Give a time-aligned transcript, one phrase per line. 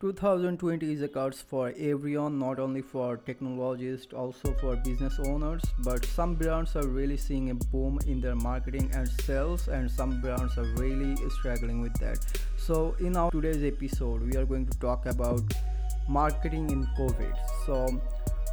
[0.00, 5.60] 2020 is a curse for everyone, not only for technologists, also for business owners.
[5.80, 10.20] But some brands are really seeing a boom in their marketing and sales, and some
[10.20, 12.18] brands are really struggling with that.
[12.56, 15.42] So, in our today's episode, we are going to talk about
[16.08, 17.34] marketing in COVID.
[17.66, 18.00] So,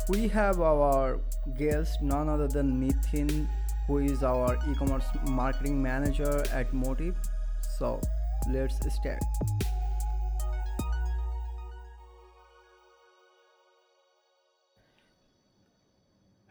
[0.10, 1.20] we have our
[1.60, 3.48] guest, none other than Nithin,
[3.86, 7.16] who is our e commerce marketing manager at Motive.
[7.78, 8.02] So,
[8.50, 9.22] let's start.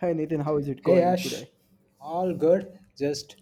[0.05, 1.51] Hey Nitin, how is it Hey going Ash, today?
[2.01, 2.79] all good.
[2.99, 3.37] Just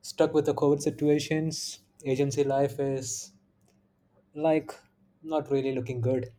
[0.00, 1.80] stuck with the COVID situations.
[2.04, 3.32] Agency life is
[4.34, 4.72] like
[5.22, 6.32] not really looking good.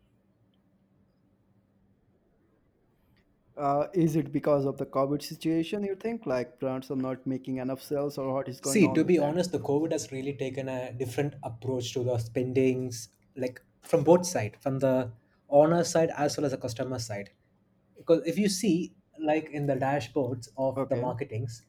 [3.56, 6.26] Uh, is it because of the COVID situation, you think?
[6.26, 8.82] Like brands are not making enough sales, or what is going on?
[8.82, 9.24] See, on to with be that?
[9.24, 14.26] honest, the COVID has really taken a different approach to the spendings, like from both
[14.26, 15.12] side, from the
[15.48, 17.30] owner side as well as the customer side.
[17.96, 20.96] Because if you see, like in the dashboards of the Okay.
[20.96, 21.62] marketings,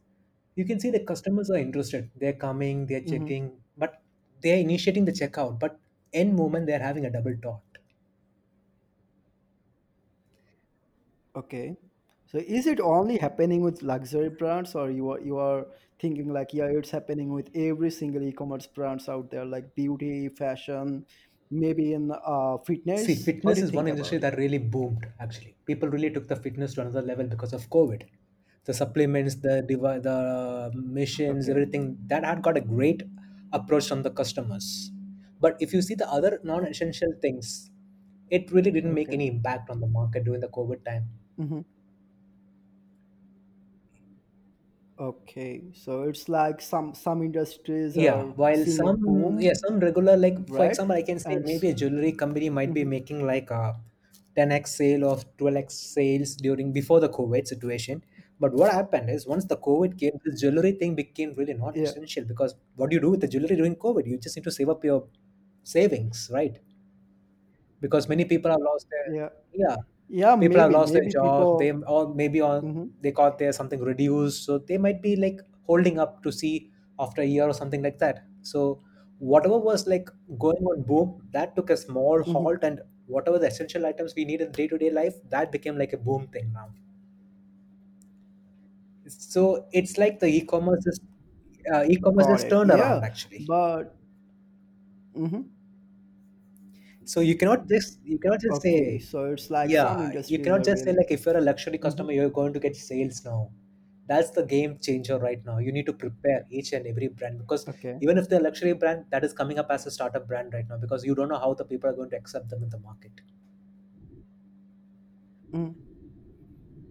[0.56, 2.12] you can see the customers are interested.
[2.16, 3.32] They're coming, they're Mm-hmm.
[3.32, 4.02] checking, but
[4.42, 5.60] they're initiating the checkout.
[5.60, 5.80] But
[6.12, 7.64] in moment, they're having a double thought.
[11.36, 11.78] Okay.
[12.28, 15.66] So is it only happening with luxury brands, or you are you are
[16.00, 21.06] thinking like, yeah, it's happening with every single e-commerce brands out there, like beauty, fashion,
[21.50, 23.36] maybe in uh, fitness?
[23.42, 24.20] What fitness is one industry it?
[24.20, 25.56] that really boomed, actually.
[25.66, 28.04] People really took the fitness to another level because of COVID.
[28.66, 31.50] The supplements, the devi- the machines, Okay.
[31.50, 33.04] everything that had got a great
[33.52, 34.92] approach from the customers.
[35.40, 37.72] But if you see the other non-essential things,
[38.30, 41.10] it really didn't make any impact on the market during the COVID time.
[41.40, 41.62] Mm-hmm.
[45.00, 45.72] Okay.
[45.74, 50.16] So it's like some some industries Yeah, are while seeing a some yeah some regular
[50.18, 50.66] like for right?
[50.66, 52.94] example, I can say And maybe a jewelry company might be mhm.
[52.94, 53.76] making like a
[54.36, 58.04] 10x sale or 12x sales during before the COVID situation.
[58.40, 61.84] But what happened is once the COVID came, this jewelry thing became really not yeah,
[61.84, 64.06] essential because what do you do with the jewelry during COVID?
[64.08, 65.08] You just need to save up your
[65.64, 66.60] savings, right?
[67.82, 69.76] Because many people have lost their yeah, yeah
[70.10, 70.36] yeah.
[70.40, 71.42] people have Maybe lost their job.
[71.58, 74.44] they or maybe on hmm they got their something reduced.
[74.46, 78.00] So they might be like holding up to see after a year or something like
[78.00, 78.26] that.
[78.42, 78.84] So
[79.20, 83.48] whatever was like going on boom that took a small hmm halt and whatever the
[83.48, 86.70] essential items we need in day-to-day life that became like a boom thing now.
[89.08, 91.00] So it's like the e-commerce is
[91.74, 92.46] uh, e-commerce Got it.
[92.48, 93.48] turned around Yeah, actually.
[93.48, 93.96] but
[95.14, 95.42] hmm
[97.12, 99.00] so you cannot just you cannot just okay.
[99.00, 101.00] say So it's like some Yeah, you industries cannot are just say really.
[101.00, 103.52] like if you're a luxury hmm customer, you're going to get sales now.
[104.12, 105.58] That's the game changer right now.
[105.68, 108.02] You need to prepare each and every brand because Okay.
[108.08, 110.78] even if they're luxury brand, that is coming up as a startup brand right now
[110.86, 113.22] because you don't know how the people are going to accept them in the market.
[115.54, 115.76] Mm.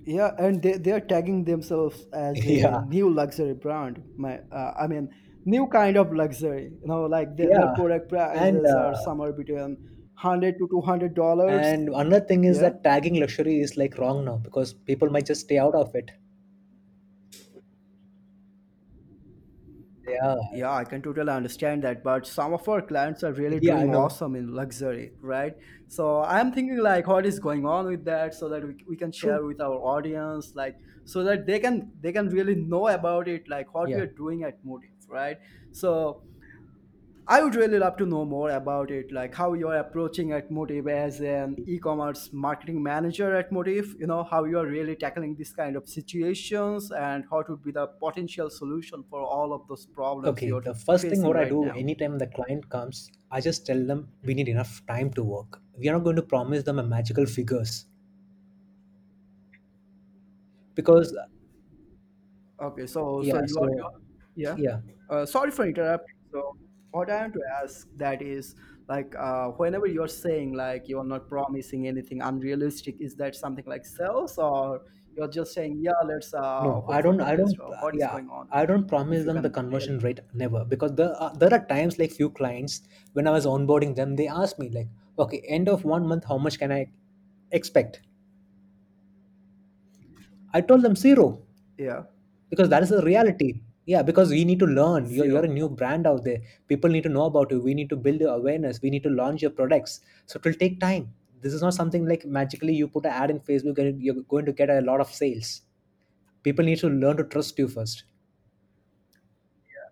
[0.04, 4.04] Yeah, and they they are tagging themselves as a Yeah, new luxury brand.
[4.16, 5.10] My, uh, I mean,
[5.44, 6.78] new kind of luxury.
[6.80, 9.78] You know, like their, their yeah, product and prices are uh, somewhere between
[10.24, 11.74] hundred to two hundred dollars.
[11.76, 12.60] and another thing is Yeah.
[12.60, 16.12] that tagging luxury is like wrong now because people might just stay out of it.
[20.06, 23.76] Yeah, Yeah, I can totally understand that, but some of our clients are really yeah,
[23.76, 24.06] I doing know.
[24.06, 25.52] awesome in luxury, right?
[25.88, 29.12] So I'm thinking like what is going on with that so that we, we can
[29.20, 29.38] True.
[29.38, 33.46] share with our audience, like so that they can they can really know about it,
[33.48, 34.00] like what we Yeah.
[34.00, 35.36] are doing at Motive, right?
[35.70, 36.22] So
[37.28, 40.88] I would really love to know more about it, like how you're approaching at Motive
[40.88, 43.94] as an e-commerce marketing manager at Motive.
[44.00, 47.70] You know how you are really tackling this kind of situations and what would be
[47.72, 51.36] the potential solution for all of those problems Okay, you're the first thing facing what
[51.36, 51.74] I right do now.
[51.74, 55.60] anytime the client comes, I just tell them we need enough time to work.
[55.76, 57.86] We are not going to promise them a magical figures
[60.74, 61.14] because
[62.60, 64.00] Okay, so so yeah, you are, you so are
[64.34, 64.56] yeah.
[64.56, 66.16] yeah, Uh, sorry for interrupting.
[66.32, 66.56] So
[66.98, 68.54] what I want to ask that is
[68.88, 73.84] like uh, whenever you're saying like you're not promising anything unrealistic, is that something like
[73.86, 74.80] sales or
[75.16, 78.12] you're just saying yeah, let's uh, no, I don't, I don't, uh, what is yeah,
[78.12, 78.48] going on?
[78.50, 80.64] I don't promise If you them the can conversion rate never.
[80.64, 82.82] Because there are, there are times like few clients
[83.12, 84.88] when I was onboarding them, they asked me like,
[85.18, 86.86] okay, end of one month, how much can I
[87.50, 88.00] expect?
[90.54, 91.42] I told them zero.
[91.78, 92.04] Yeah,
[92.50, 93.60] because that is the reality
[93.92, 95.08] yeah because we need to learn.
[95.10, 96.40] You're, you're a new brand out there.
[96.68, 97.60] People need to know about you.
[97.60, 98.80] We need to build your awareness.
[98.82, 100.00] We need to launch your products.
[100.26, 101.14] So it will take time.
[101.40, 104.44] This is not something like magically you put an ad in facebook and you're going
[104.46, 105.62] to get a lot of sales.
[106.42, 108.04] People need to learn to trust you first.
[109.64, 109.90] Yeah.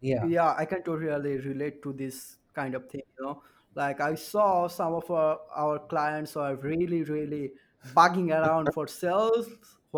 [0.00, 3.42] Yeah, Yeah, I can totally relate to this kind of thing, you know.
[3.74, 7.52] Like I saw some of our, our clients are really, really
[7.94, 9.48] bugging around for sales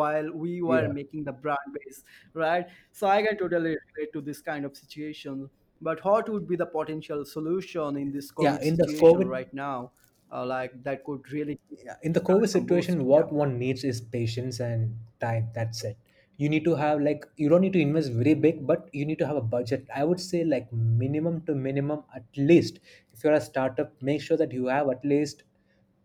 [0.00, 0.93] while we were Yeah.
[0.99, 2.03] making the brand base,
[2.35, 2.67] right?
[2.93, 5.49] So I can totally relate to this kind of situation.
[5.81, 8.59] But what would be the potential solution in this Yeah.
[8.59, 9.93] COVID In the situation COVID right now?
[10.31, 13.06] Uh, like that could really yeah, in the COVID situation, Yeah.
[13.06, 15.49] what one needs is patience and time.
[15.55, 15.97] That's it.
[16.37, 19.19] You need to have like you don't need to invest very big, but you need
[19.19, 19.87] to have a budget.
[19.95, 22.81] I would say like minimum to minimum at least.
[23.12, 25.43] If you're a startup, make sure that you have at least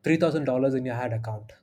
[0.04, 1.54] three thousand dollars in your ad account.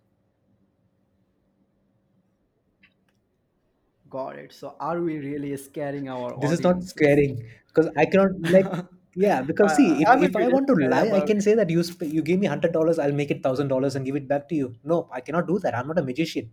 [4.10, 4.52] Got it.
[4.52, 6.84] So are we really scaring our This is not audiences?
[6.84, 8.72] scaring because I cannot like
[9.14, 11.54] yeah because I, see if, a if I want to lie I about can say
[11.54, 14.16] that you sp- you give me hundred dollars I'll make it thousand dollars and give
[14.16, 14.74] it back to you.
[14.84, 15.76] No, I cannot do that.
[15.76, 16.50] I'm not a magician.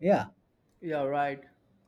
[0.00, 0.30] Yeah,
[0.80, 1.42] Yeah, right.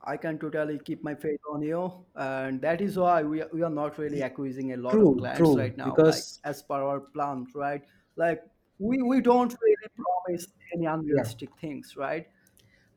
[0.04, 3.70] I can totally keep my faith on you, and that is why we we are
[3.70, 5.56] not really acquiring a lot of true, clients true.
[5.56, 7.82] right now, like Because as per our plans, right?
[8.16, 8.42] Like
[8.78, 12.26] we we don't really promise any yeah, unrealistic things, right?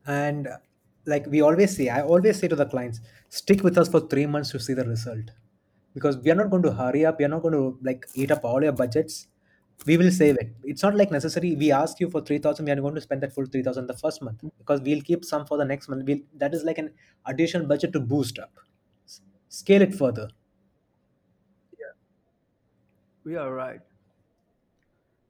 [0.06, 0.58] And uh,
[1.06, 4.26] like we always say, I always say to the clients, stick with us for three
[4.26, 5.30] months to see the result.
[5.94, 7.18] Because we are not going to hurry up.
[7.18, 9.28] We are not going to like eat up all your budgets.
[9.86, 10.54] We will save it.
[10.64, 11.54] It's not like necessary.
[11.54, 12.64] We ask you for three thousand.
[12.66, 15.24] We are going to spend that full three thousand the first month because we'll keep
[15.24, 16.04] some for the next month.
[16.06, 16.92] We'll, that is like an
[17.26, 18.52] additional budget to boost up,
[19.48, 20.30] scale it further.
[21.78, 21.92] Yeah,
[23.24, 23.80] we are right.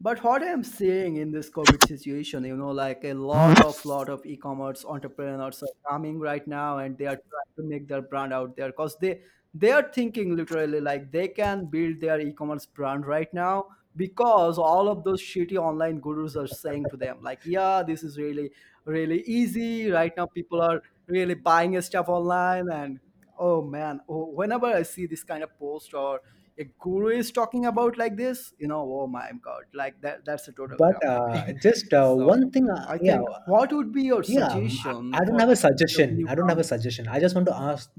[0.00, 4.08] But what I'm seeing in this COVID situation, you know, like a lot of lot
[4.10, 8.32] of e-commerce entrepreneurs are coming right now, and they are trying to make their brand
[8.32, 9.22] out there because they
[9.54, 14.88] they are thinking literally like they can build their e-commerce brand right now because all
[14.90, 18.50] of those shitty online gurus are saying to them like, yeah, this is really
[18.84, 20.26] really easy right now.
[20.26, 23.00] People are really buying stuff online, and
[23.38, 26.20] oh man, oh, whenever I see this kind of post or
[26.58, 30.49] a guru is talking about like this, you know, oh my god, like that that's
[30.49, 31.35] a total But crap for me.
[31.37, 34.61] uh, just uh, so one thing, uh, I yeah, think what would be your yeah.
[34.62, 36.23] suggestion I don't have a suggestion.
[36.26, 37.08] I don't have a suggestion.
[37.08, 37.91] I just want to ask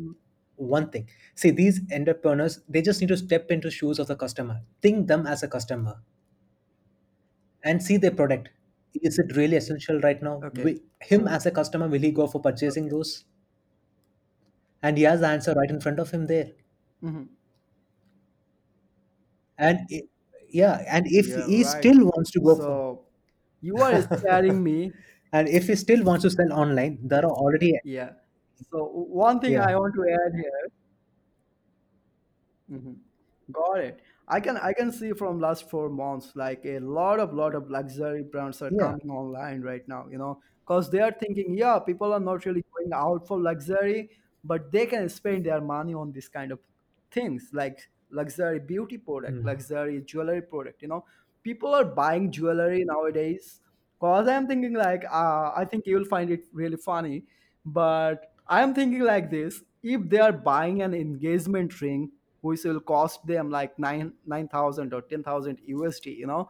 [0.56, 1.09] one thing.
[1.36, 4.62] See, these entrepreneurs, they just need to step into shoes of the customer.
[4.81, 6.01] Think them as a customer
[7.63, 8.50] and see their product.
[8.95, 10.44] Is it really essential right now?
[10.44, 10.63] Okay.
[10.63, 11.27] Wi- Him Hmm.
[11.27, 12.89] as a customer, will he go for purchasing Okay.
[12.89, 13.25] those?
[14.81, 16.53] And he has the answer right in front of him there.
[17.01, 17.37] hmm
[19.57, 20.04] And i-
[20.50, 21.89] yeah, and if Yeah, he right.
[21.89, 23.07] still wants to go for, So
[23.62, 24.94] you are scaring me.
[25.33, 28.13] and if he still wants to sell online, there are already Yeah.
[28.71, 30.69] So one thing yeah, I want to add here
[32.69, 33.00] Mhm.
[33.51, 34.01] Got it.
[34.27, 37.69] I can I can see from last four months like a lot of lot of
[37.69, 38.94] luxury brands are yeah.
[38.94, 40.07] coming online right now.
[40.10, 44.10] You know, because they are thinking, yeah, people are not really going out for luxury,
[44.44, 46.60] but they can spend their money on this kind of
[47.10, 49.44] things like luxury beauty product, Mm.
[49.44, 50.81] luxury jewelry product.
[50.81, 51.06] You know,
[51.44, 53.62] people are buying jewelry nowadays.
[54.00, 57.25] Cause I'm thinking like, uh, I think you'll find it really funny,
[57.65, 62.12] but I'm thinking like this: if they are buying an engagement ring
[62.42, 66.50] which will cost them like nine nine thousand or ten thousand USD, you know,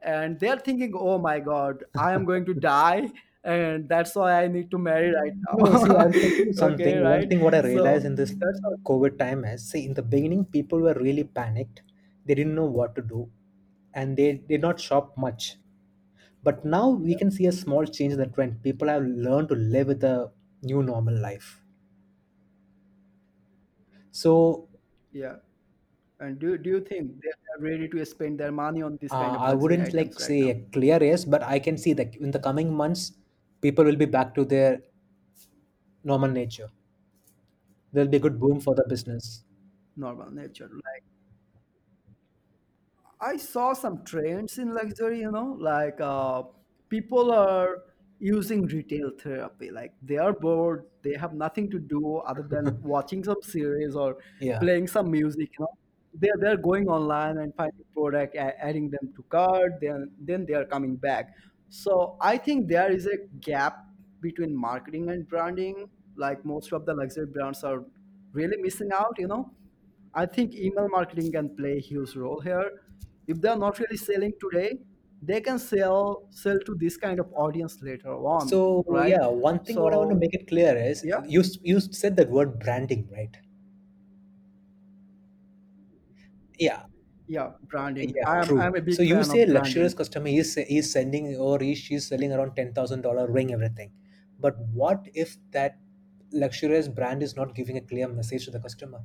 [0.00, 3.12] and they're thinking, oh my god, I am going to die,
[3.44, 6.08] and that's why I need to marry right No, see, now.
[6.44, 7.02] You okay, something.
[7.02, 7.28] One right?
[7.28, 10.02] thing what I realized So in this that's how, COVID time is, see, in the
[10.02, 11.82] beginning, people were really panicked.
[12.24, 13.30] They didn't know what to do,
[13.94, 15.56] and they did not shop much.
[16.42, 18.62] But now we can see a small change in the trend.
[18.62, 21.62] People have learned to live with a new normal life.
[24.10, 24.68] So
[25.12, 25.36] yeah.
[26.20, 29.34] And do do you think they are ready to spend their money on this kind
[29.34, 31.76] uh, of I luxury wouldn't like items right say a clear yes, but I can
[31.76, 33.12] see that in the coming months,
[33.60, 34.80] people will be back to their
[36.04, 36.70] normal nature.
[37.92, 39.44] There'll be a good boom for the business.
[39.94, 41.04] Normal nature, like
[43.20, 46.42] I saw some trends in luxury, you know, like uh,
[46.88, 47.84] people are
[48.18, 49.70] using retail therapy.
[49.70, 54.18] Like they are bored, they have nothing to do other than watching some series or
[54.38, 54.58] Yeah.
[54.58, 55.50] playing some music.
[55.58, 55.74] You know,
[56.14, 59.72] they're they're going online and finding product, a- adding them to cart.
[59.80, 61.34] Then then they are coming back.
[61.70, 63.86] So I think there is a gap
[64.20, 65.90] between marketing and branding.
[66.16, 67.84] Like most of the luxury brands are
[68.32, 69.14] really missing out.
[69.18, 69.54] You know
[70.14, 72.82] I think email marketing can play a huge role here.
[73.28, 74.80] If they're not really selling today,
[75.22, 79.22] they can sell sell to this kind of audience later on, So right?
[79.22, 81.78] yeah, one thing what I want to So make it clear is yeah, you you
[81.78, 83.36] said that word branding, right?
[86.58, 86.86] Yeah,
[87.30, 88.14] yeah, branding.
[88.14, 88.58] yeah, I'm true.
[88.58, 89.94] I'm a So you say luxurious branding.
[89.94, 93.92] customer is is sending or is she's selling around ten thousand dollar ring everything,
[94.38, 95.78] but what if that
[96.32, 99.02] luxurious brand is not giving a clear message to the customer?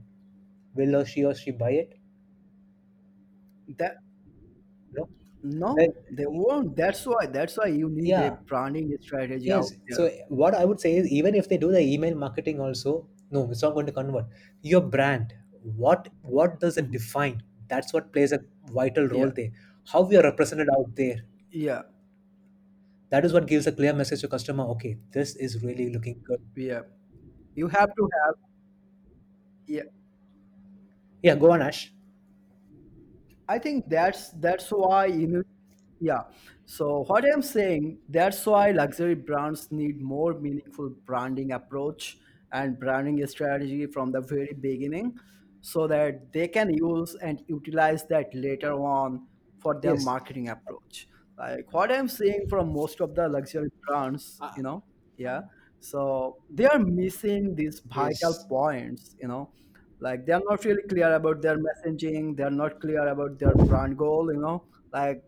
[0.75, 1.95] Will or she or she buy it?
[3.77, 3.97] that
[5.77, 9.73] like no they won't that's why that's why you need a branding strategy yes out
[9.95, 13.49] so what i would say is even if they do the email marketing also no
[13.51, 14.25] it's not going to convert
[14.61, 15.33] your brand
[15.83, 18.39] what what does it define that's what plays a
[18.71, 19.33] vital role yeah.
[19.35, 19.49] there.
[19.91, 21.17] How we are represented out there.
[21.51, 21.83] Yeah.
[23.09, 26.41] That is what gives a clear message to customer okay this is really looking good.
[26.55, 26.81] Yeah.
[27.55, 28.35] You have to have
[29.67, 29.89] yeah.
[31.21, 31.91] Yeah go on ash.
[33.47, 35.43] I think that's that's why you know
[35.99, 36.23] Yeah.
[36.65, 42.17] So what I'm saying, that's why luxury brands need more meaningful branding approach
[42.51, 45.17] and branding strategy from the very beginning
[45.71, 49.25] so that they can use and utilize that later on
[49.57, 51.07] for their yes marketing approach.
[51.37, 54.83] Like what I'm seeing from most of the luxury brands, uh, you know,
[55.17, 55.41] yeah.
[55.79, 59.49] So they are missing these vital yes points, you know,
[59.99, 64.31] like they're not really clear about their messaging, they're not clear about their brand goal,
[64.31, 65.23] you know, like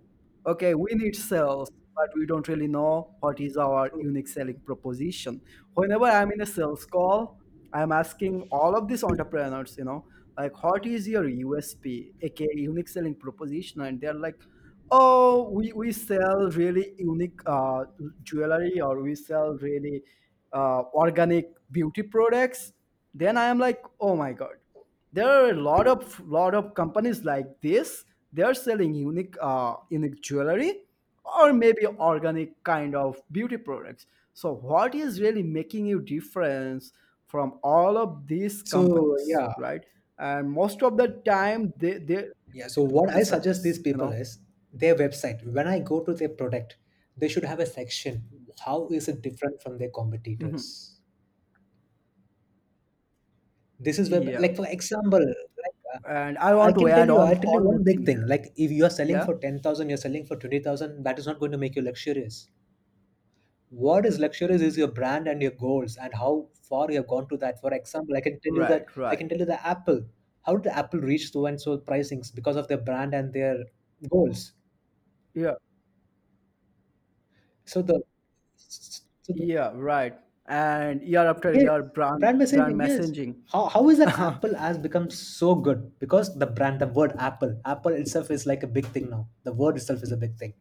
[0.45, 5.41] okay, we need sales, but we don't really know what is our unique selling proposition.
[5.73, 7.39] Whenever I'm in a sales call,
[7.73, 10.05] I'm asking all of these entrepreneurs, you know,
[10.37, 13.81] like what is your USP, aka unique selling proposition?
[13.81, 14.39] And they're like,
[14.91, 17.85] oh, we, we sell really unique uh,
[18.23, 20.03] jewelry or we sell really
[20.53, 22.73] uh, organic beauty products.
[23.13, 24.55] Then I am like, oh my God.
[25.11, 28.05] There are a lot of lot of companies like this.
[28.31, 30.81] They're selling unique uh, unique jewelry
[31.25, 34.05] or maybe organic kind of beauty products.
[34.33, 36.91] So what is really making you difference
[37.25, 39.25] from all of these so companies?
[39.27, 39.47] yeah.
[39.57, 39.83] Right
[40.19, 43.97] and most of the time they they yeah so what i suggest these you people
[43.97, 44.39] know is
[44.73, 45.43] their website.
[45.45, 46.77] When i go to their product
[47.17, 48.23] they should have a section.
[48.59, 49.89] How is it different from their
[50.39, 50.63] Mhm.
[50.69, 50.99] competitors
[53.79, 54.39] this is where yeah.
[54.43, 55.19] like for example
[55.63, 57.61] like uh, and i i want to can tell add you on i tell you
[57.63, 58.25] one more big thing thing.
[58.27, 59.25] Like if you are selling yeah.
[59.27, 62.47] for 10000 you're selling for 20000 that is not going to make you luxurious
[63.69, 67.27] what is luxurious is your brand and your goals and how far you have gone
[67.27, 69.45] to that for example i can tell you that right i right can tell you
[69.45, 70.01] the apple
[70.45, 73.57] how did apple reach so and so pricings because of their brand and their
[74.09, 74.53] goals
[75.33, 75.53] yeah
[77.65, 78.01] so the
[78.57, 80.15] so the yeah right
[80.47, 82.99] and year after year brand brand brand messaging, yes.
[82.99, 85.91] messaging How how is that Apple has become so good?
[85.99, 89.27] Because the brand, the word Apple, Apple itself is like a big thing now.
[89.43, 90.53] The word itself is a big thing.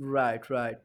[0.00, 0.78] Right, right.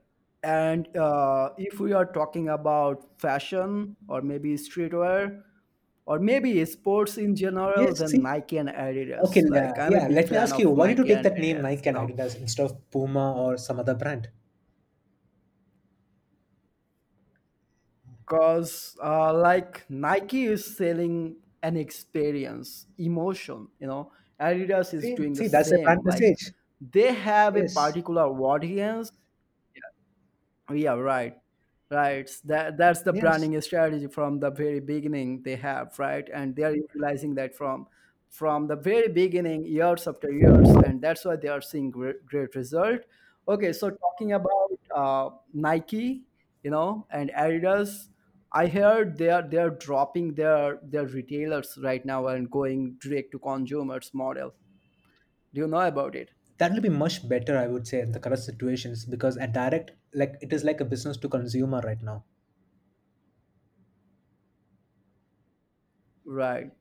[0.43, 5.43] And uh, if we are talking about fashion or maybe streetwear
[6.05, 8.21] or maybe sports in general, Yes, then see.
[8.21, 8.69] Nike and
[9.25, 9.49] Okay, Adidas.
[9.51, 10.07] yeah, Like I'm a yeah.
[10.07, 11.61] big Let me fan ask you, of why did you Nike take and that name
[11.61, 14.29] Adidas, Nike and Adidas instead of Puma or some other brand?
[18.19, 25.35] because uh, like Nike is selling an experience, emotion, you know, Adidas is See, doing
[25.35, 26.01] the see, that's a brand.
[26.05, 26.51] Like message.
[26.79, 29.11] They have a Yes, particular audience
[30.71, 31.35] Yeah, right.
[31.91, 32.29] Right.
[32.45, 33.21] That that's the yes.
[33.21, 36.27] branding strategy from the very beginning they have, right?
[36.33, 37.87] And they are utilizing that from
[38.29, 42.55] from the very beginning, years after years, and that's why they are seeing great, great
[42.55, 43.01] result.
[43.47, 46.23] Okay, so talking about uh, Nike,
[46.63, 48.07] you know, and Adidas,
[48.51, 53.31] I heard they are they are dropping their their retailers right now and going direct
[53.33, 54.55] to consumers model.
[55.55, 56.34] Do you know about it?
[56.57, 59.91] That will be much better, I would say, in the current situations because a direct,
[60.13, 62.25] like it is like a business to consumer right now.
[66.25, 66.71] Right.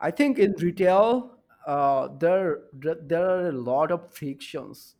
[0.00, 4.96] I think in retail, uh, there there are a lot of frictions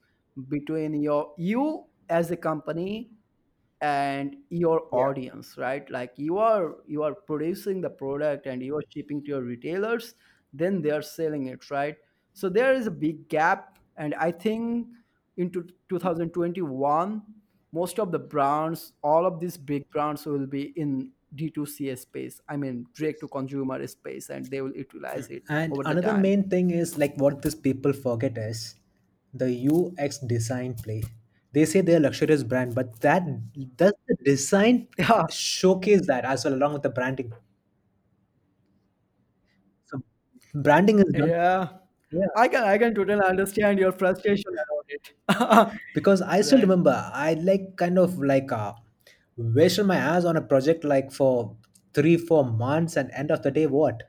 [0.49, 3.13] between your you as a company
[3.81, 5.07] and your Yeah.
[5.07, 9.31] audience right like you are you are producing the product and you are shipping to
[9.31, 10.15] your retailers
[10.53, 11.99] then they are selling it right
[12.33, 13.72] so there is a big gap
[14.03, 14.89] and i think
[15.37, 17.23] into 2021
[17.73, 22.57] most of the brands all of these big brands will be in d2c space i
[22.57, 26.99] mean direct to consumer space and they will utilize it And another main thing is
[26.99, 28.75] like what these people forget is
[29.35, 31.03] the UX design play.
[31.53, 33.23] They say they're a luxurious brand, but that
[33.77, 37.33] does the design yeah showcase that as well along with the branding.
[39.85, 40.03] So
[40.55, 41.31] branding is done.
[41.31, 41.82] yeah
[42.13, 42.27] Yeah.
[42.37, 45.15] i can i can totally understand your frustration about it
[45.95, 48.75] Because I still right remember I like kind of like uh
[49.37, 51.57] wasted my ass on a project like for
[51.95, 54.03] three, four months and end of the day what?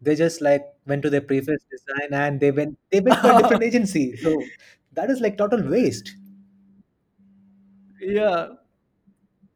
[0.00, 3.34] They just like went to their previous design and they went they went to a
[3.34, 4.16] different agency.
[4.16, 4.50] So
[4.92, 6.16] that is like total waste.
[8.00, 8.48] yeah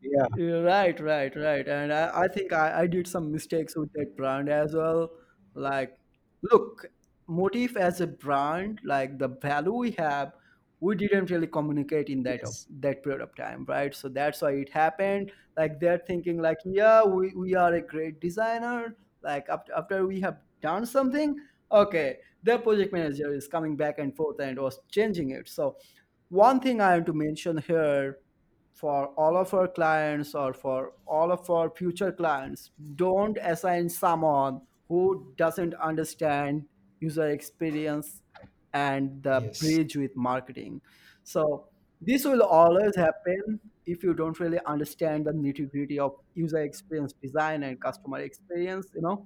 [0.00, 0.26] Yeah.
[0.36, 1.66] Yeah, right, right, right.
[1.68, 5.10] And I, I think I, I did some mistakes with that brand as well.
[5.54, 5.96] Like,
[6.42, 6.86] look
[7.26, 10.32] motif as a brand like the value we have
[10.80, 12.66] we didn't really communicate in that of yes.
[12.80, 13.94] that period of time right?
[13.94, 15.32] So that's why it happened.
[15.56, 18.94] Like they're thinking like yeah we, we are a great designer.
[19.22, 21.36] Like after, after we have done something
[21.72, 25.48] okay their project manager is coming back and forth and was changing it.
[25.48, 25.76] So
[26.28, 28.18] one thing i want to mention here
[28.72, 34.60] for all of our clients or for all of our future clients don't assign someone
[34.88, 36.64] who doesn't understand
[37.04, 38.22] user experience
[38.72, 39.60] and the yes.
[39.60, 40.80] bridge with marketing.
[41.22, 41.68] So
[42.00, 47.12] this will always happen if you don't really understand the nitty gritty of user experience
[47.22, 49.16] design and customer experience you know?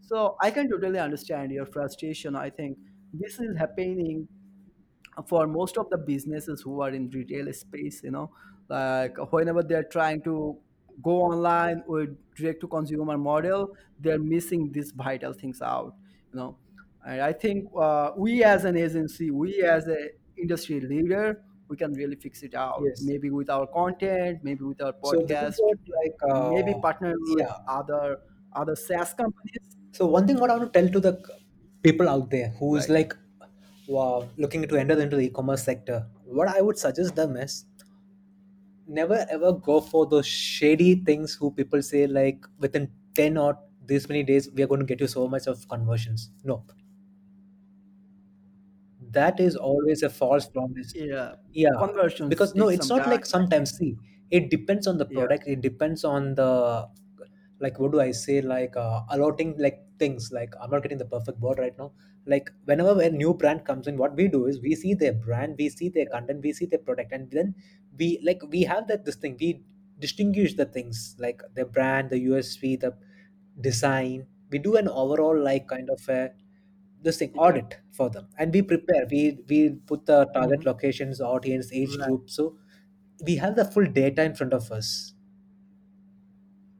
[0.00, 2.36] So i can totally understand your frustration.
[2.36, 2.78] I think
[3.12, 4.28] this is happening
[5.26, 8.30] for most of the businesses who are in retail space you know?
[8.68, 10.56] Like whenever they're trying to
[11.02, 15.94] go online with direct to consumer model they're missing these vital things out
[16.32, 16.56] you know
[17.06, 21.92] and i think uh, we as an agency we as an industry leader we can
[21.92, 22.80] really fix it out.
[22.84, 23.02] Yes.
[23.02, 26.16] Maybe with our content maybe with our so podcast what like
[26.54, 27.54] maybe uh, partnering with yeah.
[27.68, 28.20] other
[28.54, 29.58] other SaaS companies.
[29.92, 31.22] So one thing what i want to tell to the
[31.82, 32.98] people out there who is right.
[32.98, 33.16] like
[33.86, 37.64] wow, looking to enter into the e-commerce sector what i would suggest them is
[38.86, 44.08] never ever go for those shady things who people say like within 10 or this
[44.08, 46.30] many days we are going to get you so much of conversions.
[46.44, 46.64] No
[49.12, 50.92] that is always a false promise.
[50.94, 51.34] Yeah.
[51.52, 51.70] Yeah.
[51.78, 53.96] Conversion because no it's not like sometimes see
[54.30, 55.18] it depends on the yeah.
[55.20, 55.44] product.
[55.46, 56.88] It depends on the
[57.60, 58.40] like what do i say?
[58.40, 60.30] Like uh, allotting like things.
[60.32, 61.92] Like i'm not getting the perfect word right now.
[62.26, 65.56] Like whenever a new brand comes in what we do is we see their brand
[65.58, 67.54] we see their content we see their product and then
[67.98, 69.36] we like we have that this thing.
[69.40, 69.62] We
[69.98, 72.94] distinguish the things like the brand the usp the
[73.60, 74.26] design.
[74.50, 76.30] We do an overall like kind of a
[77.02, 80.66] this thing audit for them and we prepare we we put the target Mhm.
[80.66, 82.06] locations audience age Right.
[82.06, 82.56] group so
[83.26, 85.14] we have the full data in front of us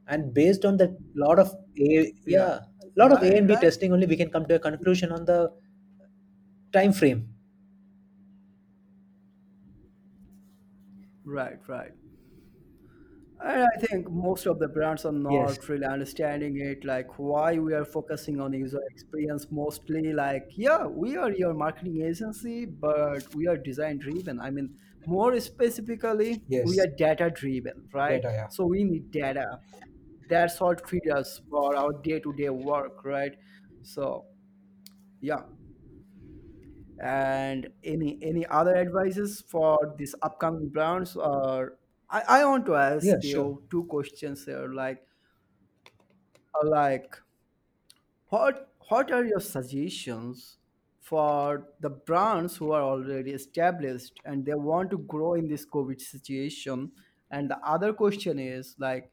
[0.07, 2.49] and based on that lot of a Yeah.
[2.49, 2.59] yeah
[2.95, 3.37] lot of a Right.
[3.37, 3.65] and b Right.
[3.65, 5.39] testing only we can come to a conclusion on the
[6.71, 7.35] time frame
[11.23, 11.59] Right.
[11.67, 11.93] Right.
[13.41, 17.57] And I think most of the brands are yes not really understanding it, like why
[17.57, 20.11] we are focusing on user experience mostly.
[20.11, 24.41] Like, yeah, we are your marketing agency, but we are design driven.
[24.41, 24.75] I mean,
[25.05, 28.21] more specifically, we yes are data driven, right?
[28.21, 29.45] data yeah So we need data.
[30.27, 33.35] That's what feeds us for our day to day work, right?
[33.83, 34.25] So,
[35.21, 35.43] yeah.
[37.01, 41.78] and any any other advices for these upcoming brands or
[42.09, 43.29] I, I want to ask yeah sure.
[43.29, 45.05] you two questions here like
[46.55, 47.15] uh, like
[48.29, 50.57] what what are your suggestions
[50.99, 55.99] for the brands who are already established and they want to grow in this covid
[55.99, 56.91] situation?
[57.31, 59.11] And the other question is like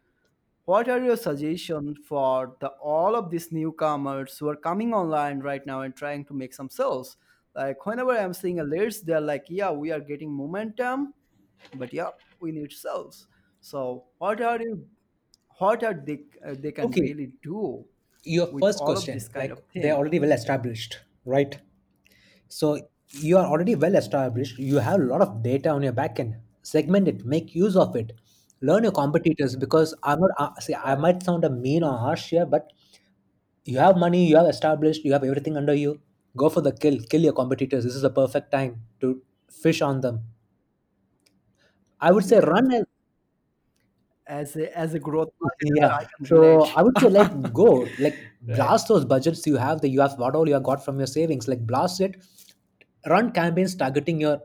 [0.64, 5.64] what are your suggestions for the all of these newcomers who are coming online right
[5.64, 7.16] now and trying to make some sales?
[7.54, 11.14] Like whenever I'm seeing a list, they're like, "Yeah, we are getting momentum,
[11.74, 13.26] but yeah, we need sales."
[13.60, 14.86] So what are you?
[15.58, 16.20] What are they?
[16.44, 17.00] Uh, they can okay.
[17.00, 17.84] really do
[18.24, 21.58] your with first all of question this kind like of they're already well established right?
[22.48, 24.58] So you are already well established.
[24.58, 28.12] You have a lot of data on your backend segment it make use of it.
[28.62, 32.30] Learn your competitors because i'm not uh, see i might sound a mean or harsh
[32.30, 32.72] here but
[33.64, 36.00] you have money you have established you have everything under you.
[36.36, 37.84] Go for the kill kill your competitors.
[37.84, 40.24] This is the perfect time to fish on them
[42.00, 42.82] i would say run a
[44.28, 45.92] As a as a growth marketer, yeah.
[45.98, 49.88] I so i would say like go like right, blast those budgets you have that
[49.90, 51.46] you have what all you have got from your savings.
[51.48, 52.16] Like blast it.
[53.06, 54.40] Run campaigns targeting your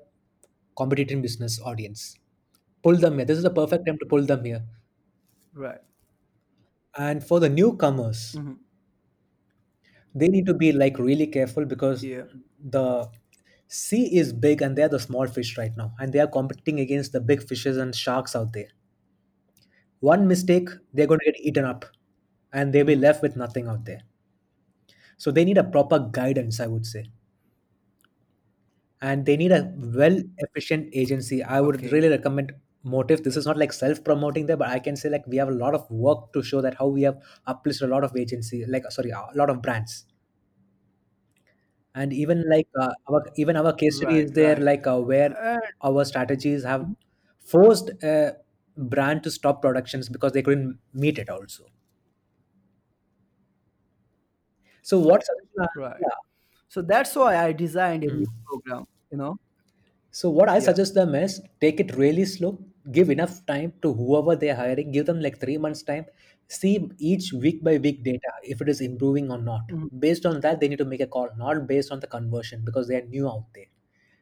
[0.78, 2.18] competitive business audience.
[2.84, 3.26] Pull them here.
[3.26, 4.64] This is the perfect time to pull them here.
[5.54, 5.82] Right.
[6.98, 8.54] and for the newcomers hmm
[10.14, 12.26] they need to be like really careful because Yeah,
[12.60, 13.10] the
[13.72, 17.14] sea is big and they're the small fish right now and they are competing against
[17.14, 18.68] the big fishes and sharks out there.
[20.02, 21.86] One mistake they're going to get eaten up
[22.52, 24.02] and they'll be left with nothing out there.
[25.18, 27.06] So they need a proper guidance i would say.
[29.02, 31.44] And they need a well efficient agency.
[31.44, 32.52] I would okay, really recommend
[32.84, 35.48] motive this is not like self promoting there but i can say like we have
[35.48, 37.16] a lot of work to show that how we have
[37.48, 40.08] uplisted a lot of agency like sorry a lot of brands
[41.95, 44.63] and even like uh, our even our case study right, is there right.
[44.69, 46.88] like uh, where And our strategies have
[47.39, 48.38] forced a
[48.77, 51.65] brand to stop productions because they couldn't meet it also
[54.82, 55.62] So what suggestion?
[55.62, 56.01] I- right.
[56.01, 56.15] Yeah.
[56.69, 58.45] So that's why I designed a new Mm.
[58.45, 58.86] program.
[59.12, 59.38] You know.
[60.12, 60.67] So what I Yeah.
[60.67, 62.60] suggest them is take it really slow,
[62.91, 66.06] give enough time to whoever they're hiring, give them like three months time,
[66.48, 69.67] see each week by week data if it is improving or not.
[69.70, 70.00] Mhm.
[70.00, 72.88] Based on that, they need to make a call, not based on the conversion because
[72.88, 73.70] they are new out there.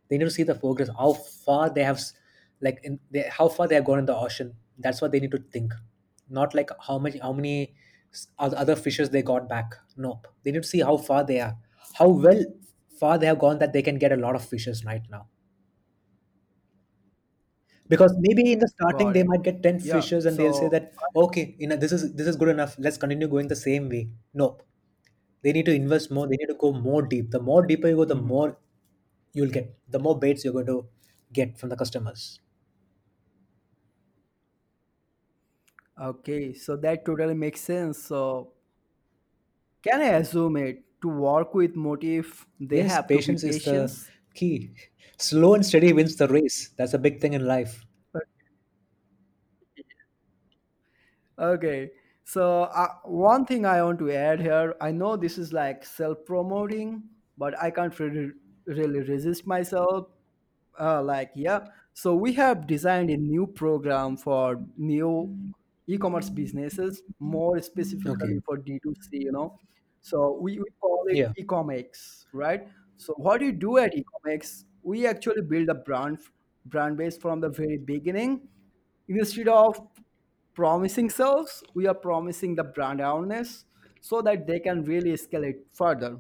[0.10, 2.02] They need to see the progress, how far they have,
[2.62, 4.56] like in they, how far they have gone in the ocean.
[4.78, 5.74] That's what they need to think,
[6.30, 7.76] not like how much, how many
[8.40, 9.76] other fishes they got back.
[9.98, 10.28] Nope.
[10.44, 11.58] They need to see how far they are,
[11.94, 12.44] how well
[13.00, 15.28] far they have gone that they can get a lot of fishes right now
[17.90, 20.06] because maybe in the starting Got they might get 10 Yeah.
[20.06, 22.98] fishes and they'll say that okay you know this is this is good enough let's
[22.98, 24.64] continue going the same way nope
[25.44, 27.98] they need to invest more they need to go more deep the more deeper you
[27.98, 28.34] go the Mhm.
[28.34, 28.58] more
[29.34, 30.80] you'll get the more baits you're going to
[31.34, 32.40] get from the customers
[35.98, 38.04] okay, so that totally makes sense.
[38.04, 38.54] So
[39.84, 43.62] can I assume it to work with motive they yes have to be patience is
[43.64, 44.12] the?
[44.34, 44.72] Key
[45.18, 47.86] slow and steady wins the race that's a big thing in life
[51.40, 51.92] Okay.
[52.26, 57.04] So uh, one thing I want to add here, I know this is like self-promoting,
[57.38, 58.32] but I can't really,
[58.66, 60.08] really resist myself.
[60.80, 61.60] Uh, like yeah,
[61.94, 65.38] so we have designed a new program for new
[65.88, 69.20] e-commerce businesses, more okay specifically for D2C.
[69.20, 69.60] You know,
[70.02, 72.68] so we, we call it yeah Ecomex, right?
[73.00, 76.20] So what you do at Ecomex, we actually build a brand
[76.66, 78.42] brand base from the very beginning.
[79.08, 79.80] Instead of
[80.54, 83.66] promising sales we are promising the brand awareness
[84.02, 86.18] so that they can really scale it further.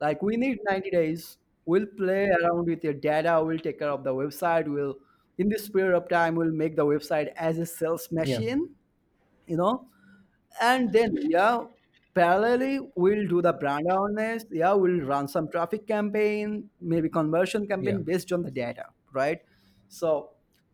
[0.00, 1.38] Like we need 90 days.
[1.64, 3.42] We'll play around with your data.
[3.44, 4.68] We'll take care of the website.
[4.68, 4.96] We'll
[5.38, 8.20] in this period of time we'll make the website as a sales yeah.
[8.20, 8.68] machine
[9.46, 9.86] you know?
[10.60, 11.64] And then yeah
[12.14, 14.44] parallelly we'll do the brand awareness.
[14.50, 17.68] Yeah we'll run some traffic campaign maybe conversion yeah.
[17.76, 19.40] campaign based on the data right?
[19.88, 20.30] So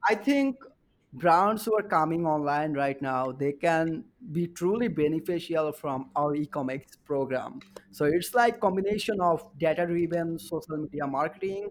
[0.09, 0.57] i think
[1.13, 6.97] brands who are coming online right now they can be truly beneficial from our e-commerce
[7.05, 7.61] program.
[7.93, 11.71] So it's like combination of data driven social media marketing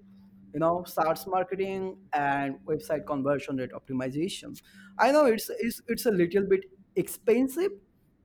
[0.53, 4.59] you know SaaS marketing and website conversion rate optimization.
[4.97, 7.71] I know it's it's, it's a little bit expensive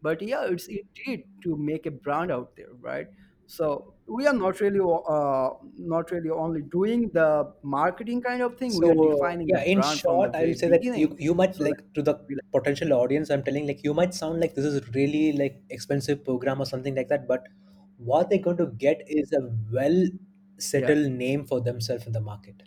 [0.02, 3.08] but yeah it's indeed to make a brand out there right
[3.46, 4.80] so we are not really
[5.16, 5.50] uh,
[5.94, 7.28] not really only doing the
[7.62, 10.44] marketing kind of thing we are defining the yeah, in brand from the short, I
[10.44, 12.14] very will say that you you might so like to the
[12.52, 13.30] potential audience.
[13.30, 16.94] I'm telling like you might sound like this is really like expensive program or something
[16.94, 17.48] like that, but
[17.96, 20.04] what they're going to get is a well
[20.74, 22.62] yeah settled name for themselves in the market.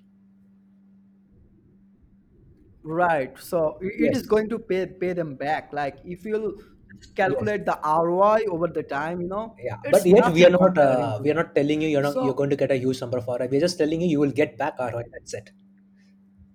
[2.83, 4.33] right so i- it is Yes.
[4.33, 6.53] going to pay pay them back like if you'll
[6.99, 7.23] just Yes.
[7.23, 9.77] calculate the roi over the time you know Yeah.
[9.89, 12.49] But yet we are not uh, we are not telling you you're not you're going
[12.51, 13.47] to get a huge number of ROI.
[13.51, 15.03] We're just telling you you will get back ROI.
[15.13, 15.51] That's it.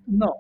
[0.07, 0.33] no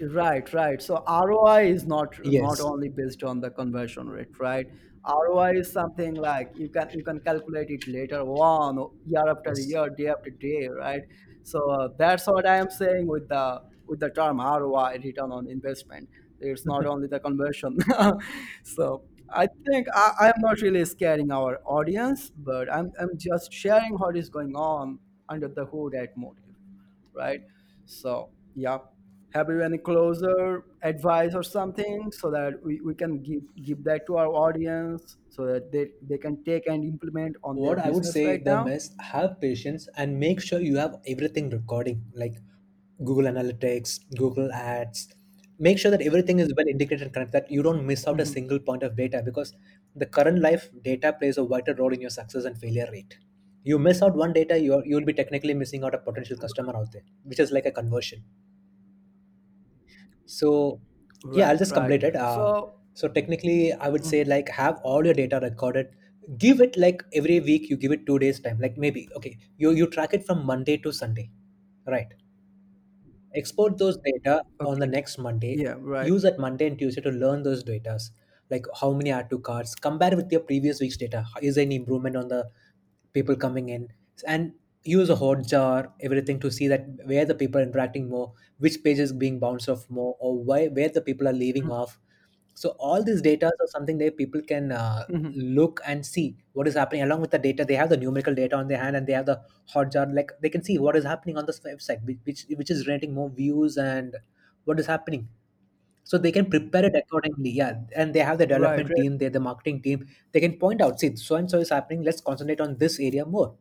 [0.00, 0.82] Right, right.
[0.82, 4.66] So ROI is not not only based on the conversion rate, right?
[5.04, 9.60] ROI is something like you can you can calculate it later on, year after Yes.
[9.60, 11.02] year, day after day, right?
[11.44, 15.48] So uh, that's what I am saying with the with the term ROI, return on
[15.48, 16.08] investment.
[16.42, 17.78] It's not only the conversion.
[18.62, 23.94] so I think I, I'm not really scaring our audience, but I'm I'm just sharing
[23.94, 26.44] what is going on under the hood at Motive
[27.14, 27.42] right?
[27.86, 28.78] So yeah,
[29.34, 34.06] have you any closer advice or something so that we, we can give give that
[34.06, 37.90] to our audience so that they, they can take and implement on their what I
[37.90, 38.72] would say right them now?
[38.72, 42.34] is have patience and make sure you have everything recording like
[43.04, 45.08] Google Analytics, Google Ads.
[45.58, 48.24] Make sure that everything is well integrated and connected, that you don't miss out a
[48.24, 48.34] Mhm.
[48.34, 49.54] single point of data because
[49.94, 53.18] the current life data plays a vital role in your success and failure rate.
[53.64, 56.92] You miss out one data, you're, you'll be technically missing out a potential customer out
[56.92, 58.24] there, which is like a conversion.
[60.26, 60.80] So
[61.30, 61.74] yeah, I'll Right, just right.
[61.74, 62.16] complete it.
[62.16, 65.88] Uh, So so technically, I would say mhm, like have all your data recorded.
[66.38, 67.68] Give it like every week.
[67.70, 68.58] You give it two days time.
[68.60, 71.30] Like maybe okay, you you track it from Monday to Sunday,
[71.86, 72.14] right?
[73.34, 74.96] Export those data on the okay.
[74.96, 75.62] next Monday.
[75.62, 76.14] Yeah, right.
[76.14, 78.10] Use that Monday and Tuesday to learn those datas,
[78.50, 79.74] like how many add to cards.
[79.74, 81.24] Compare with your previous week's data.
[81.40, 82.50] Is there any improvement on the
[83.12, 83.88] people coming in?
[84.26, 88.82] And use a hotjar, everything to see that where the people are interacting more, which
[88.82, 91.98] page is being bounced off more, or why where the people are leaving Mhm, off.
[92.54, 95.32] So all these data are something that people can uh, mhm.
[95.34, 97.64] look and see what is happening along with the data.
[97.64, 99.40] They have the numerical data on their hand and they have the
[99.74, 100.14] hotjar.
[100.14, 103.14] Like they can see what is happening on this website, which which, which is generating
[103.14, 104.16] more views and
[104.64, 105.28] what is happening.
[106.04, 109.18] so they can prepare it accordingly yeah and they have the right development right team
[109.18, 112.20] they the marketing team they can point out see so and so is happening let's
[112.20, 113.54] concentrate on this area more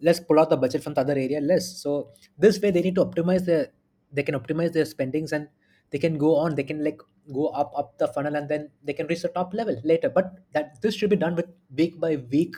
[0.00, 2.94] let's pull out the budget from the other area less so this way they need
[2.94, 3.68] to optimize their
[4.12, 5.48] they can optimize their spendings and
[5.90, 7.00] they can go on they can like
[7.32, 10.08] go up up the funnel and then they can reach the top level later.
[10.08, 12.56] But that this should be done with week by week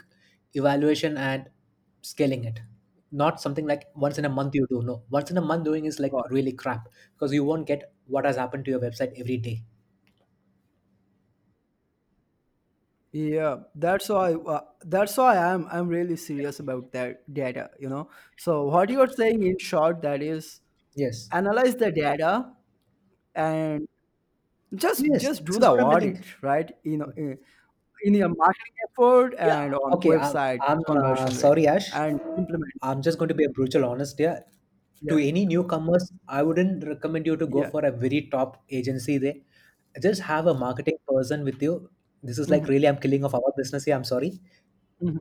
[0.53, 1.49] evaluation and
[2.01, 2.61] scaling it.
[3.11, 5.03] Not something like once in a month you do no.
[5.09, 8.37] Once in a month doing is like really crap because you won't get what has
[8.37, 9.63] happened to your website every day.
[13.11, 18.09] Yeah, that's why uh, that's why I'm I'm really serious about that data, you know.
[18.37, 20.61] So what you're saying in short that is
[20.95, 21.27] yes.
[21.33, 22.45] analyze the data
[23.35, 23.87] and
[24.75, 26.71] just yes just do the is what i'm audit, right?
[26.83, 27.37] You know, in,
[28.03, 31.67] in your marketing effort yeah and on okay i'm, website I'm uh, conversion rate sorry
[31.67, 31.89] ash.
[31.93, 32.73] and implement.
[32.81, 34.45] i'm just going to be a brutal honest here.
[35.09, 37.69] To any newcomers i wouldn't recommend you to go yeah.
[37.71, 39.35] for a very top agency there.
[40.01, 41.89] Just have a marketing person with you.
[42.23, 44.39] This is like mhm, really i'm killing off our business here i'm sorry.
[45.01, 45.19] Mhm.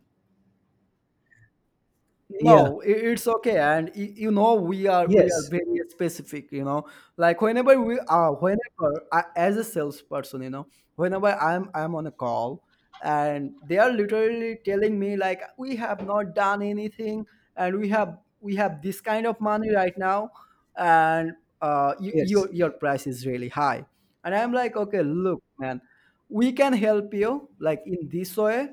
[2.41, 2.71] Yeah.
[2.71, 5.51] No, i- it's okay, and y- you know we are we are yes.
[5.51, 6.51] very specific.
[6.53, 6.87] You know,
[7.19, 12.07] like whenever we are, whenever I, as a salesperson, you know, whenever I'm I'm on
[12.07, 12.65] a call,
[13.03, 17.27] and they are literally telling me like we have not done anything,
[17.57, 20.31] and we have we have this kind of money right now,
[20.77, 22.31] and uh, you, yes.
[22.33, 23.85] your your price is really high,
[24.25, 25.83] and I'm like, okay, look, man,
[26.31, 28.71] we can help you like in this way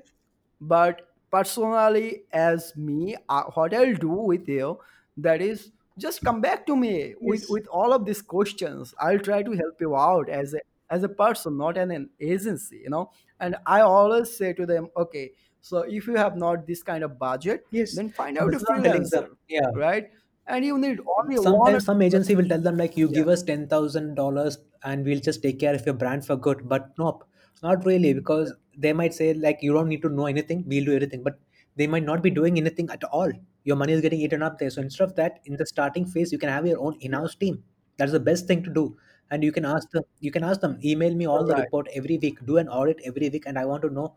[0.60, 4.78] but personally as me uh, what i'll do with you
[5.18, 7.50] that is just come back to me with yes.
[7.50, 8.94] with all of these questions.
[9.00, 10.60] I'll try to help you out as a
[10.90, 13.12] as a person not an, an agency you know?
[13.40, 17.20] And i always say to them okay so if you have not this kind of
[17.20, 17.96] budget yes.
[17.96, 19.68] then find out this a is what i'm telling them freelancer yeah.
[19.76, 20.10] right?
[20.50, 23.16] And you need only sometimes some agency will tell them like you yeah.
[23.16, 26.70] give us ten thousand dollars and we'll just take care of your brand for good.
[26.70, 27.27] But nope,
[27.64, 30.96] not really because they might say like you don't need to know anything, we'll do
[30.96, 31.40] everything, but
[31.76, 33.32] they might not be doing anything at all.
[33.64, 34.70] Your money is getting eaten up there.
[34.70, 37.64] So instead of that, in the starting phase, you can have your own in-house team.
[37.98, 38.98] That's the best thing to do.
[39.30, 41.88] And you can ask them, you can ask them, email me all the right report
[41.94, 44.16] every week, do an audit every week, and I want to know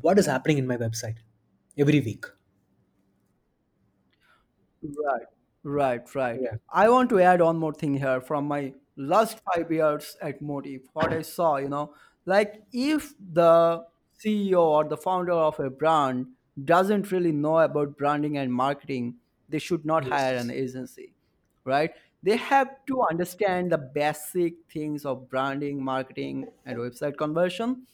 [0.00, 1.16] what is happening in my website
[1.76, 2.24] every week.
[4.82, 5.26] Right,
[5.62, 6.40] right, right.
[6.40, 6.54] Yeah.
[6.72, 10.82] I want to add one more thing here from my last five years at Motive.
[10.94, 11.92] What I saw, you know,
[12.26, 13.84] like if the
[14.22, 16.26] CEO or the founder of a brand
[16.64, 19.14] doesn't really know about branding and marketing,
[19.48, 21.12] they should not hire an agency,
[21.64, 21.92] right?
[22.22, 27.86] They have to understand the basic things of branding, marketing, and website conversion.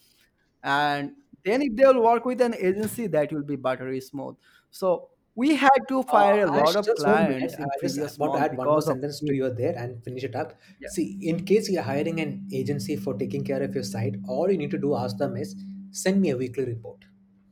[0.65, 1.13] And
[1.45, 4.35] then if they'll work with an agency that will be buttery smooth.
[4.71, 8.41] So we had to Uh, fire a Ash, lot of clients I just want to
[8.41, 10.59] add one more sentence to you there and finish it up.
[10.79, 14.51] yeah See, in case you're hiring an agency for taking care of your site, all
[14.51, 15.55] you need to do ask them is
[15.91, 17.05] send me a weekly report.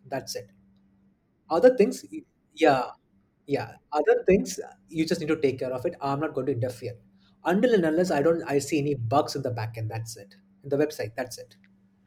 [0.07, 0.51] That's it.
[1.51, 2.05] Other things,
[2.55, 2.91] yeah,
[3.47, 3.77] yeah.
[3.93, 5.95] Other things you just need to take care of it.
[6.01, 6.97] I'm not going to interfere
[7.45, 9.89] until and unless I don't I see any bugs in the backend.
[9.89, 10.37] That's it.
[10.63, 11.15] In the website.
[11.17, 11.57] That's it.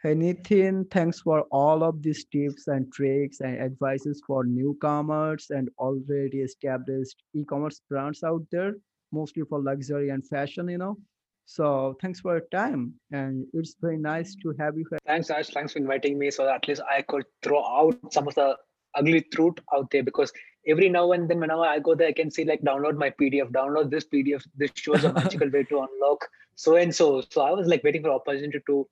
[0.03, 5.69] Hey Nitin, thanks for all of these tips and tricks and advices for newcomers and
[5.79, 8.73] already established e-commerce brands out there
[9.11, 10.97] mostly for luxury and fashion you know
[11.45, 15.47] so thanks for your time and it's very nice to have you here Thanks, Ash.
[15.47, 18.57] Thanks for inviting me so that at least I could throw out some of the
[18.95, 20.33] ugly truth out there because
[20.67, 23.49] every now and then whenever I go there, I can see like download my PDF,
[23.51, 24.43] download this PDF.
[24.57, 27.23] This shows a magical way to unlock so and so.
[27.31, 28.87] So I was like waiting for opportunity to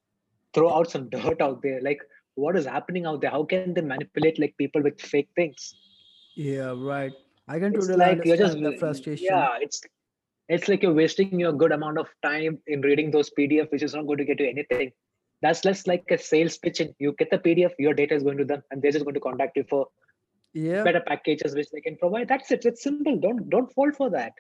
[0.56, 1.82] throw out some dirt out there.
[1.82, 2.00] Like
[2.34, 3.32] what is happening out there?
[3.32, 5.76] How can they manipulate like people with fake things?
[6.36, 7.14] yeah right
[7.48, 9.82] i can It's totally like you're just the frustration yeah, it's
[10.48, 13.96] it's like you're wasting your good amount of time in reading those PDF, which is
[13.96, 14.92] not going to get you anything.
[15.42, 16.80] That's less like a sales pitch.
[16.82, 19.16] And you get the PDF, your data is going to them, and they're just going
[19.16, 19.88] to contact you for
[20.54, 22.28] yeah better packages which they can provide.
[22.28, 22.64] That's it.
[22.64, 23.18] It's simple.
[23.18, 24.34] Don't don't fall for that.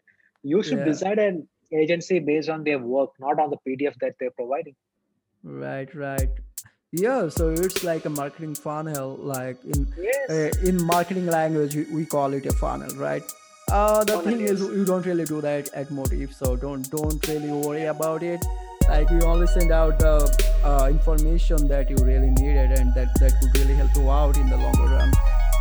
[0.43, 4.13] You should yeah decide an agency based on their work, not on the PDF that
[4.19, 4.75] they're providing.
[5.45, 6.29] Right, right.
[6.91, 9.15] Yeah, so it's like a marketing funnel.
[9.21, 9.87] Like in
[10.29, 13.23] uh, in marketing language, we, we call it a funnel, right?
[13.71, 14.75] Uh, the funnel thing is, is.
[14.75, 18.43] you don't really do that at Motive, so don't don't really worry about it.
[18.87, 20.15] Like you only send out the
[20.63, 24.49] uh, information that you really needed, and that that could really help you out in
[24.49, 25.11] the longer run.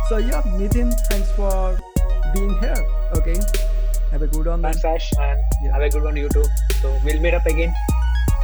[0.09, 1.77] So yeah, Nitin, thanks for
[2.33, 2.81] being here.
[3.17, 3.35] Okay,
[4.11, 4.61] have a good one.
[4.63, 5.73] Thanks, Ash, and Yeah.
[5.73, 6.45] have a good one, you too.
[6.81, 7.73] So we'll meet up again.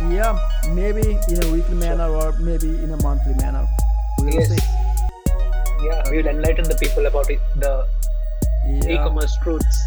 [0.09, 0.37] Yeah,
[0.73, 3.67] maybe in a weekly manner or maybe in a monthly manner.
[4.19, 4.55] We will see.
[4.55, 4.67] Yes.
[5.83, 7.87] Yeah, we will enlighten the people about it, the
[8.65, 8.93] Yeah.
[8.93, 9.77] e-commerce truths.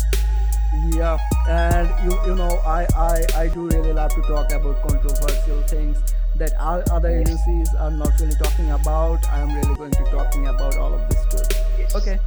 [0.90, 5.62] Yeah, and you you know I I I do really love to talk about controversial
[5.70, 5.96] things
[6.36, 7.28] that all other Yes.
[7.28, 9.22] agencies are not really talking about.
[9.30, 11.44] I'm really going to talking about all of this too.
[11.78, 11.94] Yes.
[11.94, 12.18] Okay.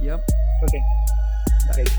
[0.00, 0.20] Yep.
[0.64, 0.82] Okay.
[1.76, 1.90] Right.